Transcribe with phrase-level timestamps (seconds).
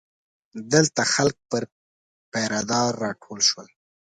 [0.73, 1.63] دلته خلک پر
[2.31, 3.67] پیره دار راټول شول.